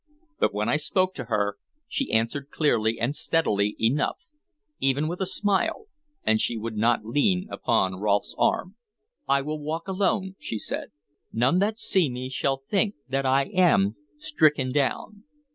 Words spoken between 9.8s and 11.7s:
alone," she said. "None